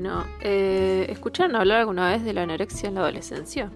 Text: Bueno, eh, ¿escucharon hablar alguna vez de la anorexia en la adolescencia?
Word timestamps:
Bueno, 0.00 0.24
eh, 0.40 1.04
¿escucharon 1.10 1.54
hablar 1.56 1.80
alguna 1.80 2.08
vez 2.08 2.24
de 2.24 2.32
la 2.32 2.44
anorexia 2.44 2.88
en 2.88 2.94
la 2.94 3.02
adolescencia? 3.02 3.70